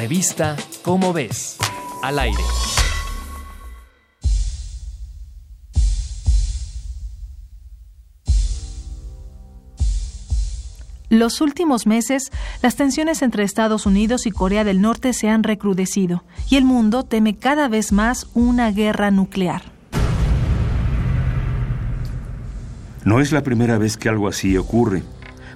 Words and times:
Revista 0.00 0.56
Cómo 0.80 1.12
ves. 1.12 1.58
Al 2.02 2.18
aire. 2.18 2.42
Los 11.10 11.42
últimos 11.42 11.86
meses, 11.86 12.32
las 12.62 12.76
tensiones 12.76 13.20
entre 13.20 13.44
Estados 13.44 13.84
Unidos 13.84 14.24
y 14.24 14.30
Corea 14.30 14.64
del 14.64 14.80
Norte 14.80 15.12
se 15.12 15.28
han 15.28 15.42
recrudecido 15.42 16.24
y 16.48 16.56
el 16.56 16.64
mundo 16.64 17.02
teme 17.04 17.36
cada 17.36 17.68
vez 17.68 17.92
más 17.92 18.26
una 18.32 18.70
guerra 18.70 19.10
nuclear. 19.10 19.64
No 23.04 23.20
es 23.20 23.32
la 23.32 23.42
primera 23.42 23.76
vez 23.76 23.98
que 23.98 24.08
algo 24.08 24.28
así 24.28 24.56
ocurre. 24.56 25.02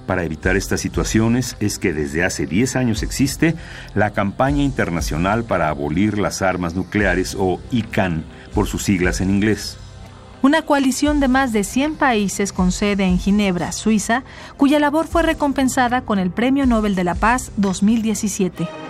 Para 0.07 0.25
evitar 0.25 0.57
estas 0.57 0.81
situaciones 0.81 1.57
es 1.61 1.79
que 1.79 1.93
desde 1.93 2.25
hace 2.25 2.47
10 2.47 2.77
años 2.77 3.03
existe 3.03 3.55
la 3.95 4.11
campaña 4.11 4.63
internacional 4.63 5.45
para 5.45 5.69
abolir 5.69 6.19
las 6.19 6.43
armas 6.43 6.75
nucleares 6.75 7.35
o 7.39 7.61
ICANN 7.71 8.25
por 8.55 8.67
sus 8.67 8.85
siglas 8.85 9.21
en 9.21 9.31
inglés. 9.31 9.79
Una 10.43 10.61
coalición 10.61 11.21
de 11.21 11.29
más 11.29 11.55
de 11.55 11.65
100 11.65 11.95
países 11.95 12.53
con 12.53 12.71
sede 12.71 13.05
en 13.05 13.19
Ginebra, 13.19 13.73
Suiza, 13.73 14.25
cuya 14.59 14.79
labor 14.79 15.07
fue 15.07 15.23
recompensada 15.23 16.03
con 16.03 16.19
el 16.19 16.31
Premio 16.31 16.67
Nobel 16.67 16.95
de 16.95 17.05
la 17.05 17.15
Paz 17.15 17.51
2017. 17.57 18.84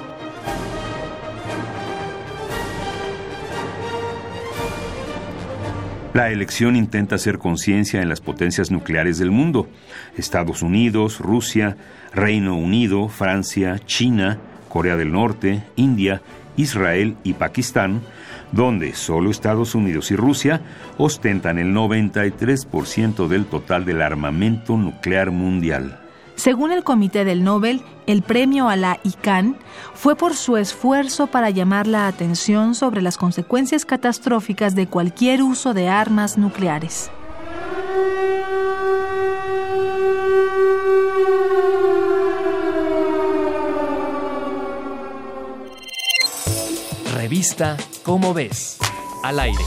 La 6.15 6.31
elección 6.31 6.77
intenta 6.77 7.17
hacer 7.17 7.39
conciencia 7.39 8.01
en 8.01 8.09
las 8.09 8.21
potencias 8.21 8.71
nucleares 8.71 9.19
del 9.19 9.33
mundo, 9.33 9.69
Estados 10.17 10.63
Unidos, 10.63 11.19
Rusia, 11.19 11.77
Reino 12.13 12.57
Unido, 12.57 13.09
Francia, 13.09 13.81
China, 13.85 14.39
Corea 14.69 14.97
del 14.97 15.11
Norte, 15.11 15.65
India, 15.75 16.23
Israel 16.57 17.17
y 17.25 17.33
Pakistán, 17.33 18.01
donde 18.53 18.95
solo 18.95 19.29
Estados 19.29 19.75
Unidos 19.75 20.13
y 20.13 20.15
Rusia 20.15 20.61
ostentan 20.99 21.59
el 21.59 21.75
93% 21.75 23.27
del 23.27 23.47
total 23.47 23.85
del 23.85 24.01
armamento 24.01 24.77
nuclear 24.77 25.33
mundial. 25.33 26.04
Según 26.37 26.73
el 26.73 26.85
Comité 26.85 27.25
del 27.25 27.45
Nobel, 27.45 27.83
el 28.07 28.23
premio 28.23 28.69
a 28.69 28.77
la 28.77 28.99
ICANN 29.03 29.57
fue 29.95 30.17
por 30.17 30.35
su 30.35 30.57
esfuerzo 30.57 31.29
para 31.29 31.51
llamar 31.51 31.87
la 31.87 32.07
atención 32.07 32.75
sobre 32.75 33.03
las 33.03 33.17
consecuencias 33.17 33.85
catastróficas 33.85 34.75
de 34.75 34.87
cualquier 34.87 35.43
uso 35.43 35.75
de 35.75 35.89
armas 35.89 36.37
nucleares. 36.37 37.11
Revista 47.15 47.77
Cómo 48.03 48.35
ves. 48.35 48.77
Al 49.23 49.41
aire. 49.41 49.65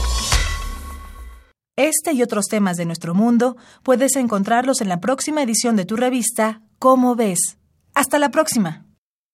Este 1.78 2.12
y 2.12 2.24
otros 2.24 2.46
temas 2.46 2.76
de 2.76 2.86
nuestro 2.86 3.14
mundo 3.14 3.56
puedes 3.84 4.16
encontrarlos 4.16 4.80
en 4.80 4.88
la 4.88 4.98
próxima 4.98 5.44
edición 5.44 5.76
de 5.76 5.84
tu 5.84 5.94
revista 5.94 6.60
Cómo 6.80 7.14
ves. 7.14 7.56
Hasta 7.94 8.18
la 8.18 8.32
próxima. 8.32 8.87